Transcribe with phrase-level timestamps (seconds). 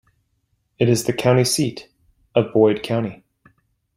[0.79, 1.87] It is the county seat
[2.33, 3.23] of Boyd County.